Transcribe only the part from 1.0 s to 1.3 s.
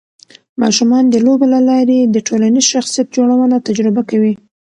د